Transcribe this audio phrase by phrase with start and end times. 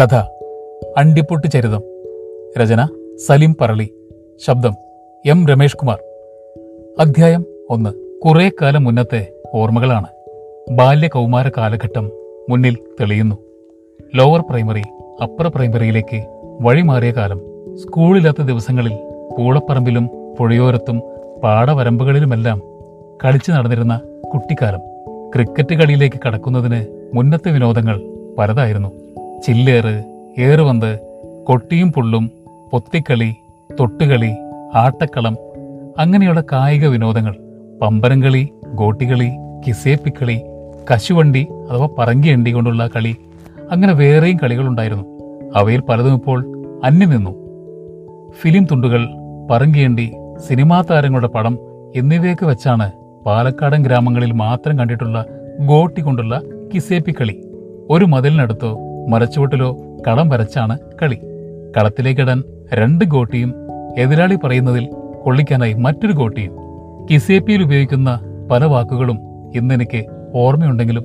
[0.00, 0.14] കഥ
[0.98, 1.82] അണ്ടിപ്പൊട്ട് ചരിതം.
[2.58, 2.88] രചന
[3.26, 3.88] സലിം പറളി.
[4.38, 4.74] ശബ്ദം
[5.26, 5.98] എം രമേഷ് കുമാർ.
[7.00, 8.20] അധ്യായം ഒന്ന്.
[8.24, 10.06] കുറെ കാലം മുന്നത്തെ ഓർമ്മകളാണ്.
[10.70, 12.10] ബാല്യ കൗമാര കാലഘട്ടം
[12.50, 13.34] മുന്നിൽ തെളിയുന്നു.
[14.14, 14.82] ലോവർ പ്രൈമറി
[15.22, 16.24] അപ്പർ പ്രൈമറിയിലേക്ക്
[16.60, 17.40] വഴിമാറിയ കാലം.
[17.76, 18.94] സ്കൂളില്ലാത്ത ദിവസങ്ങളിൽ
[19.38, 21.02] പൂളപ്പറമ്പിലും പുഴയോരത്തും
[21.44, 22.62] പാടവരമ്പുകളിലുമെല്ലാം
[23.24, 24.00] കളിച്ചു നടന്നിരുന്ന
[24.34, 24.80] കുട്ടിക്കാലം.
[25.34, 28.00] ക്രിക്കറ്റ് കളിയിലേക്ക് കടക്കുന്നതിന് മുന്നത്തെ വിനോദങ്ങൾ
[28.38, 29.07] പലതായിരുന്നു.
[29.46, 30.04] ചില്ലേറ്
[30.38, 30.98] ഏറുപന്ത്
[31.44, 32.30] കൊട്ടിയും പുള്ളും
[32.72, 33.34] പൊത്തിക്കളി
[33.80, 34.32] തൊട്ടുകളി
[34.74, 35.36] ആട്ടക്കളം
[35.98, 37.36] അങ്ങനെയുള്ള കായിക വിനോദങ്ങൾ.
[37.82, 39.30] പമ്പരം കളി ഗോട്ടികളി
[39.66, 40.40] കിസേപ്പിക്കളി
[40.92, 43.16] കശുവണ്ടി അഥവാ പറങ്കിയണ്ടി കൊണ്ടുള്ള കളി
[43.70, 45.04] അങ്ങനെ വേറെയും കളികളുണ്ടായിരുന്നു.
[45.56, 47.30] അവയിൽ പലതും ഇപ്പോൾ അന്യം നിന്നു.
[48.30, 49.06] ഫിലിം തുണ്ടുകൾ
[49.50, 50.12] പറങ്കിയണ്ടി
[50.48, 51.58] സിനിമാ താരങ്ങളുടെ പടം
[51.96, 52.92] എന്നിവയൊക്കെ വെച്ചാണ്
[53.26, 55.24] പാലക്കാടൻ ഗ്രാമങ്ങളിൽ മാത്രം കണ്ടിട്ടുള്ള
[55.66, 56.40] ഗോട്ടി കൊണ്ടുള്ള
[56.74, 57.42] കിസേപ്പിക്കളി
[57.90, 61.20] ഒരു മതിലിനടുത്തോ മരച്ചുവട്ടിലോ കളം വരച്ചാണ് കളി.
[61.76, 62.42] കളത്തിലേക്കിടാൻ
[62.74, 63.54] രണ്ട് ഗോട്ടിയും
[63.98, 64.88] എതിരാളി പറയുന്നതിൽ
[65.24, 66.52] കൊള്ളിക്കാനായി മറ്റൊരു ഗോട്ടിയും.
[67.10, 68.20] കിസേപ്പിയിൽ ഉപയോഗിക്കുന്ന
[68.52, 69.18] പല വാക്കുകളും
[69.54, 71.04] ഇന്നെനിക്ക് ഓർമ്മയുണ്ടെങ്കിലും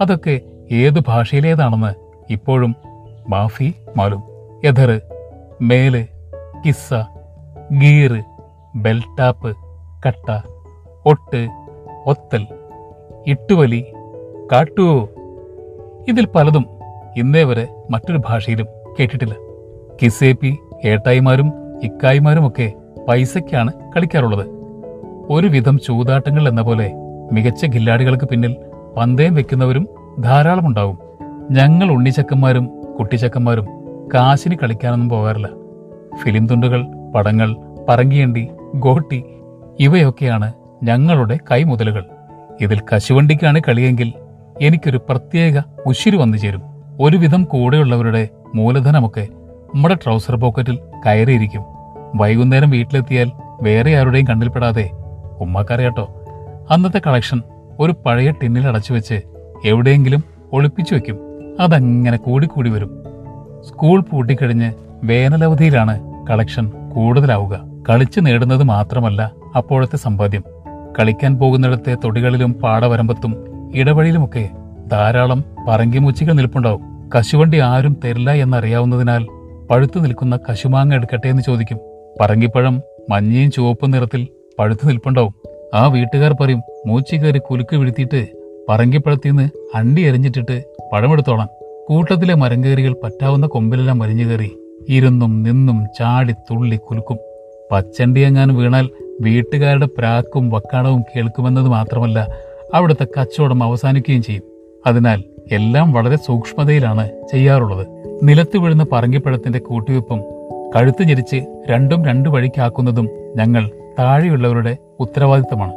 [0.00, 0.40] അതൊക്കെ
[0.72, 1.94] ഏത് ഭാഷയിലേതാണെന്ന്
[2.32, 2.76] ഇപ്പോഴും
[3.28, 4.22] മാഫി മാലും.
[4.64, 5.00] എഥർ
[5.62, 6.06] മേൽ
[6.66, 6.94] കിസ്സ
[7.72, 8.22] ഗീറ്
[8.76, 9.56] ബെൽട്ടാപ്പ്
[10.06, 10.38] കട്ട
[11.06, 11.48] ഒട്ട്
[12.06, 12.46] ഒത്തൽ
[13.26, 13.84] ഇട്ടുവലി
[14.52, 15.08] കാട്ടു.
[16.08, 16.66] ഇതിൽ പലതും
[17.16, 18.66] ഇന്നേ വരെ മറ്റൊരു ഭാഷയിലും
[19.00, 19.34] കേട്ടിട്ടില്ല.
[20.02, 22.72] കിസേപ്പി ഏട്ടായിമാരും ഇക്കായിമാരുമൊക്കെ
[23.08, 24.46] പൈസയ്ക്കാണ് കളിക്കാറുള്ളത്.
[25.30, 26.92] ഒരുവിധം ചൂതാട്ടങ്ങൾ എന്ന പോലെ
[27.32, 28.56] മികച്ച ഗില്ലാടികൾക്ക് പിന്നിൽ
[28.96, 30.98] പന്തയം വെക്കുന്നവരും ധാരാളം ധാരാളമുണ്ടാവും.
[31.50, 32.66] ഞങ്ങൾ ഉണ്ണിച്ചക്കന്മാരും
[32.98, 33.66] കുട്ടിച്ചക്കന്മാരും
[34.14, 35.48] കാശിന് കളിക്കാനൊന്നും പോകാറില്ല.
[36.22, 37.56] ഫിലിം തുണ്ടുകൾ പടങ്ങൾ
[37.88, 39.24] പറങ്കിയണ്ടി ഗോട്ടി
[39.80, 42.04] ഇവയൊക്കെയാണ് ഞങ്ങളുടെ കൈമുതലുകൾ.
[42.60, 44.12] ഇതിൽ കശുവണ്ടിക്കാണ് കളിയെങ്കിൽ
[44.62, 46.73] എനിക്കൊരു പ്രത്യേക ഉശിരു വന്നു ചേരും.
[47.00, 49.28] ഒരുവിധം കൂടെയുള്ളവരുടെ മൂലധനമൊക്കെ
[49.74, 51.62] നമ്മുടെ ട്രൗസർ പോക്കറ്റിൽ കയറിയിരിക്കും.
[52.14, 53.32] വൈകുന്നേരം വീട്ടിലെത്തിയാൽ
[53.62, 54.90] വേറെ ആരുടെയും കണ്ണിൽപ്പെടാതെ
[55.40, 56.24] ഉമ്മക്കറിയാട്ടോ.
[56.70, 57.42] അന്നത്തെ കളക്ഷൻ
[57.80, 59.22] ഒരു പഴയ ടിന്നിൽ അടച്ചു വെച്ച്
[59.64, 61.18] എവിടെയെങ്കിലും ഒളിപ്പിച്ചു വെക്കും.
[61.60, 63.04] അതങ്ങനെ കൂടിക്കൂടി വരും.
[63.68, 64.72] സ്കൂൾ പൂട്ടിക്കഴിഞ്ഞ്
[65.04, 67.60] വേനലവധിയിലാണ് കളക്ഷൻ കൂടുതലാവുക.
[67.90, 70.44] കളിച്ചു നേടുന്നത് മാത്രമല്ല അപ്പോഴത്തെ സമ്പാദ്യം.
[70.98, 73.44] കളിക്കാൻ പോകുന്നിടത്തെ തൊടികളിലും പാടവരമ്പത്തും
[73.74, 74.50] ഇടവഴിയിലുമൊക്കെ
[74.92, 77.10] ധാരാളം പറങ്കിമൂച്ചികൾ നിൽപ്പുണ്ടാവും.
[77.18, 79.26] കശുവണ്ടി ആരും തരില്ല എന്നറിയാവുന്നതിനാൽ
[79.70, 81.78] പഴുത്തു നിൽക്കുന്ന കശുമാങ്ങ എടുക്കട്ടെ എന്ന് ചോദിക്കും.
[82.20, 84.28] പറങ്കിപ്പഴം മഞ്ഞയും ചുവപ്പും നിറത്തിൽ
[84.58, 85.34] പഴുത്തു നിൽപ്പുണ്ടാവും.
[85.74, 88.26] ആ വീട്ടുകാർ പറയും മൂച്ചി കയറി കുലുക്ക് വീഴ്ത്തിയിട്ട്
[88.68, 91.48] പറങ്കിപ്പഴത്തിന്ന് അണ്ടി എറിഞ്ഞിട്ടിട്ട് പഴമെടുത്തോളാം.
[91.88, 94.50] കൂട്ടത്തിലെ മരങ്കേറികൾ പറ്റാവുന്ന കൊമ്പിലെല്ലാം മരിഞ്ഞു കയറി.
[94.88, 97.18] ഇരുന്നും നിന്നും ചാടി തുള്ളി കുലുക്കും.
[97.72, 98.88] പച്ചണ്ടി എങ്ങാനും വീണാൽ
[99.20, 102.28] വീട്ടുകാരുടെ പ്രാക്കും വക്കാടവും കേൾക്കുമെന്നത് മാത്രമല്ല
[102.74, 104.53] അവിടുത്തെ കച്ചവടം അവസാനിക്കുകയും ചെയ്യും.
[104.86, 105.22] അതിനാൽ
[105.52, 107.86] എല്ലാം വളരെ സൂക്ഷ്മതയിലാണ് ചെയ്യാറുള്ളത്.
[108.22, 110.20] നിലത്ത് വീഴുന്ന പറങ്കിപ്പഴത്തിന്റെ കൂട്ടിവെപ്പും
[110.76, 115.72] കഴുത്ത് ഞെരിച്ച് രണ്ടും രണ്ടു വഴിക്കാക്കുന്നതും ഞങ്ങൾ താഴെയുള്ളവരുടെ ഉത്തരവാദിത്തമാണ്.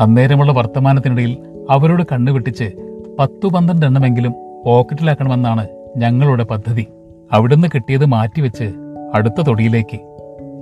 [0.00, 1.38] അന്നേരമുള്ള വർത്തമാനത്തിനിടയിൽ
[1.70, 2.64] അവരോട് കണ്ണുവെട്ടിച്ച്
[3.18, 4.34] പത്തു പന്ത്രണ്ട് എണ്ണമെങ്കിലും
[4.66, 6.86] പോക്കറ്റിലാക്കണമെന്നാണ് ഞങ്ങളുടെ പദ്ധതി.
[7.32, 8.72] അവിടുന്ന് കിട്ടിയത് മാറ്റിവെച്ച്
[9.14, 9.98] അടുത്ത തൊടിയിലേക്ക്.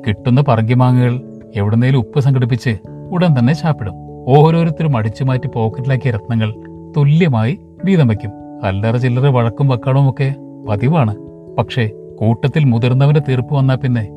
[0.06, 2.78] കിട്ടുന്ന പറങ്കിമാങ്ങകൾ എവിടുന്നേലും ഉപ്പ് സംഘടിപ്പിച്ച്
[3.10, 3.92] ഉടൻ തന്നെ ചാപ്പിടും.
[4.28, 6.54] ഓരോരുത്തരും അടിച്ചു മാറ്റി പോക്കറ്റിലാക്കിയ രത്നങ്ങൾ
[6.96, 8.30] തുല്യമായി വീതം വയ്ക്കും.
[8.64, 10.34] അല്ലറ ചില്ലറ വഴക്കും വക്കാണവും ഒക്കെ
[10.68, 11.16] പതിവാണ്.
[11.58, 14.08] പക്ഷേ കൂട്ടത്തിൽ മുതിർന്നവന്റെ തീർപ്പ് വന്നാ പിന്നെ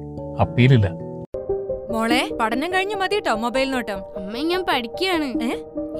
[0.42, 0.88] അപ്പീലില്ല.
[1.92, 5.30] മോളെ പഠനം കഴിഞ്ഞ് മതി കേട്ടോ മൊബൈൽ നോട്ടം അമ്മ ഞാൻ പഠിക്കുകയാണ്.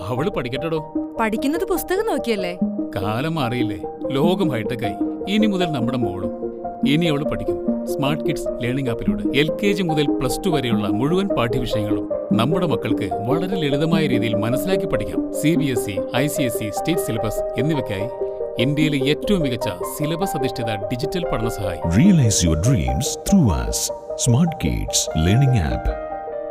[0.08, 2.58] അവൾ പഠിക്കട്ടോ പഠിക്കുന്നത് പുസ്തകം നോക്കിയല്ലേ?
[2.96, 3.80] കാലം മാറിയില്ലേ.
[4.12, 4.96] ലോകം ഹൈടെക്കായി.
[5.30, 6.32] ഇനി മുതൽ നമ്മുടെ മോളും.
[6.88, 7.69] ഇനി അവൾ പഠിക്കും.
[7.86, 13.10] സ്മാർട്ട് കിഡ്സ് ലേണിംഗ് ആപ്പിലൂടെ എൽ കെ ജി മുതൽ പ്ലസ് ടു വരെയുള്ള മുഴുവൻ പാഠ്യവിഷയങ്ങളും നമ്മുടെ മക്കൾക്ക്
[13.14, 15.34] വളരെ ലളിതമായ രീതിയിൽ മനസ്സിലാക്കി പഠിക്കാം.
[15.34, 18.10] C B S E I C S E state syllabus എന്നിവയ്ക്കായി
[18.60, 21.80] ഇന്ത്യയിലെ ഏറ്റവും മികച്ച സിലബസ് അധിഷ്ഠിത ഡിജിറ്റൽ പഠന സഹായി.
[21.98, 25.94] Realise your dreams through as smart kids learning app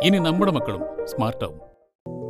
[0.07, 1.59] ഇനി നമ്മുടെ മക്കളും സ്മാർട്ടാവും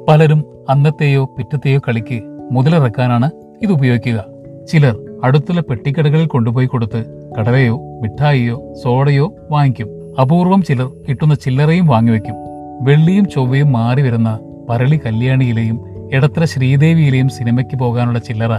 [0.09, 2.23] പലരും അന്നത്തെയോ പിറ്റത്തെയോ കളിക്ക്
[2.53, 3.31] മുതലിറക്കാനാണ്
[3.63, 4.25] ഇത് ഉപയോഗിക്കുക.
[4.67, 9.89] ചിലർ അടുത്തുള്ള പെട്ടിക്കടകളിൽ കൊണ്ടുപോയി കൊടുത്ത് കടലയോ മിഠായിയോ സോഡയോ വാങ്ങിക്കും.
[10.21, 12.35] അപൂർവം ചിലർ കിട്ടുന്ന ചില്ലറയും വാങ്ങിവെക്കും
[12.81, 14.39] വെള്ളിയും ചൊവ്വയും മാറി വരുന്ന
[14.69, 15.81] പരളി കല്യാണിയിലെയും
[16.13, 18.53] എടത്തര ശ്രീദേവിയിലെയും സിനിമയ്ക്ക് പോകാനുള്ള ചില്ലറ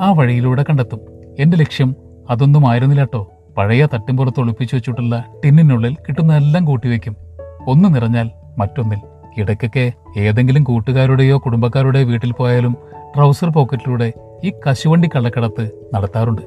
[0.00, 1.00] ആ വഴിയിലൂടെ കണ്ടെത്തും.
[1.38, 1.96] എന്റെ ലക്ഷ്യം
[2.30, 7.16] അതൊന്നും ആയിരുന്നില്ലട്ടോ പഴയ തട്ടിമ്പുറത്ത് ഒളിപ്പിച്ചു വെച്ചിട്ടുള്ള ടിന്നിനുള്ളിൽ കിട്ടുന്നതെല്ലാം കൂട്ടിവെക്കും
[7.66, 8.98] ഒന്ന് നിറഞ്ഞാൽ മറ്റൊന്നിൽ.
[9.38, 12.76] ഇടയ്ക്കൊക്കെ ഏതെങ്കിലും കൂട്ടുകാരുടെയോ കുടുംബക്കാരുടെയോ വീട്ടിൽ പോയാലും
[13.16, 14.12] ട്രൗസർ പോക്കറ്റിലൂടെ
[14.44, 16.42] ഈ കശുവണ്ടി കള്ളക്കടത്ത് നടത്താറുണ്ട്.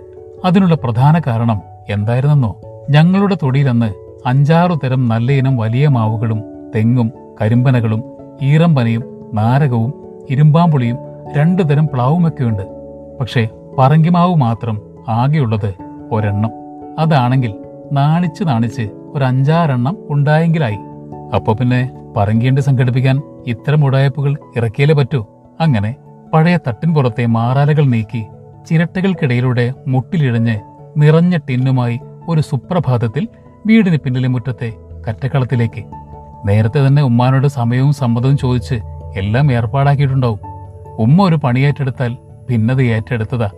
[0.46, 2.62] അതിനുള്ള പ്രധാന കാരണം എന്തായിരുന്നെന്നോ?
[2.90, 3.94] ഞങ്ങളുടെ തൊടിയിലന്ന്
[4.26, 6.44] അഞ്ചാറു തരം നല്ലയിനം വലിയ മാവുകളും
[6.76, 7.12] തെങ്ങും
[7.42, 8.04] കരിമ്പനകളും
[8.42, 9.94] ഈറമ്പനയും നാരകവും
[10.30, 10.98] ഇരുമ്പാമ്പുളിയും
[11.38, 12.64] രണ്ടു തരം പ്ലാവുമൊക്കെയുണ്ട്.
[13.20, 13.48] പക്ഷേ
[13.78, 15.74] പറങ്കിമാവ് മാത്രം ആകെയുള്ളത്
[16.12, 16.52] ഒരെണ്ണം.
[17.00, 17.56] അതാണെങ്കിൽ
[17.92, 20.78] നാണിച്ച് നാണിച്ച് ഒരു അഞ്ചാറെണ്ണം ഉണ്ടായെങ്കിലായി.
[21.36, 25.26] അപ്പൊ പിന്നെ പറങ്കിയണ്ടി സംഘടിപ്പിക്കാൻ ഇത്തരം ഉടായ്പകൾ ഇറക്കിയാലേ പറ്റൂ?
[25.60, 25.96] അങ്ങനെ
[26.34, 28.26] പഴയ തട്ടിൻപുറത്തെ മാറാലകൾ നീക്കി
[28.70, 30.60] ചിരട്ടകൾക്കിടയിലൂടെ മുട്ടിലിഴഞ്ഞ്
[30.98, 33.28] നിറഞ്ഞ ടിന്നുമായി ഒരു സുപ്രഭാതത്തിൽ
[33.66, 34.74] വീടിന് പിന്നിലെ മുറ്റത്തെ
[35.10, 35.84] കറ്റക്കളത്തിലേക്ക്.
[36.48, 38.76] നേരത്തെ തന്നെ ഉമ്മാനോട് സമയവും സമ്മതവും ചോദിച്ച്
[39.18, 40.40] എല്ലാം ഏർപ്പാടാക്കിയിട്ടുണ്ടാവും.
[41.00, 42.18] ഉമ്മ ഒരു പണിയേറ്റെടുത്താൽ
[42.50, 43.50] പിന്നത് ഏറ്റെടുത്തതാ.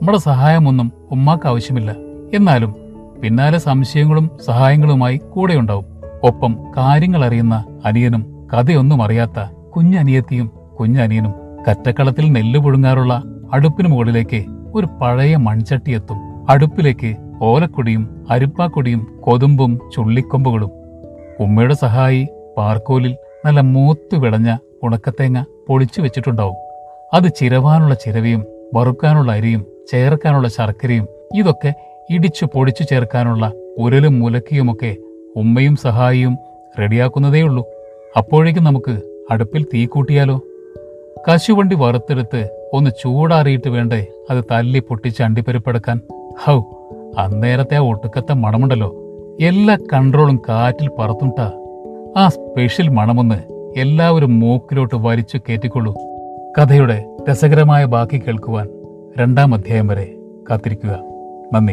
[0.00, 1.94] നമ്മുടെ സഹായമൊന്നും ഉമ്മാക്ക് ആവശ്യമില്ല.
[2.34, 2.74] എന്നാലും
[3.22, 5.84] പിന്നാലെ സംശയങ്ങളും സഹായങ്ങളുമായി കൂടെയുണ്ടാവും.
[6.22, 10.50] ഒപ്പം കാര്യങ്ങൾ അറിയുന്ന അനിയനും കഥയൊന്നും അറിയാത്ത കുഞ്ഞനിയത്തിയും
[10.80, 13.22] കുഞ്ഞനിയനും കറ്റക്കളത്തിൽ നെല്ല് പുഴുങ്ങാറുള്ള
[13.52, 16.16] അടുപ്പിന് മുകളിലേക്ക് ഒരു പഴയ മൺചട്ടി എത്തും.
[16.50, 20.70] അടുപ്പിലേക്ക് ഓലക്കൊടിയും അരിപ്പാക്കൊടിയും കൊതുമ്പും ചുള്ളിക്കൊമ്പുകളും.
[21.40, 22.28] ഉമ്മയുടെ സഹായി
[22.58, 23.16] പാർക്കോലിൽ
[23.46, 26.56] നല്ല മൂത്തു വിളഞ്ഞ ഉണക്കത്തേങ്ങ പൊളിച്ചു വെച്ചിട്ടുണ്ടാവും.
[27.14, 31.74] അത് ചിരവാനുള്ള ചിരവിയും വറുക്കാനുള്ള അരിയും ചേർക്കാനുള്ള ശർക്കരയും ഇതൊക്കെ
[32.10, 34.96] ഇടിച്ചു പൊടിച്ചു ചേർക്കാനുള്ള ഉരലും മുലക്കിയുമൊക്കെ
[35.36, 36.38] ഉമ്മയും സഹായിയും
[36.80, 37.64] റെഡിയാക്കുന്നതേയുള്ളൂ.
[38.16, 40.40] അപ്പോഴേക്കും നമുക്ക് അടുപ്പിൽ തീ കൂട്ടിയാലോ?
[41.18, 44.06] കശുവണ്ടി വറുത്തെടുത്ത് ഒന്ന് ചൂടാറിയിട്ട് വേണ്ടേ?
[44.30, 46.00] അത് തല്ലി പൊട്ടിച്ച് അണ്ടിപ്പരിപ്പെടുക്കാൻ
[46.44, 46.60] ഹൗ
[47.18, 48.96] അന്നേരത്തെ ആ ഒട്ടുക്കത്തെ മണമുണ്ടല്ലോ.
[49.40, 51.52] എല്ലാ കൺട്രോളും കാറ്റിൽ പറത്തുണ്ടാ
[52.16, 53.34] ആ സ്പെഷ്യൽ മണമൊന്ന്
[53.76, 55.94] എല്ലാവരും മൂക്കിലോട്ട് വലിച്ചു കയറ്റിക്കൊള്ളൂ.
[56.58, 58.68] കഥയുടെ രസകരമായ ബാക്കി കേൾക്കുവാൻ
[59.18, 60.14] രണ്ടാം അധ്യായം വരെ
[60.50, 60.98] കാത്തിരിക്കുക.
[61.54, 61.72] നന്ദി.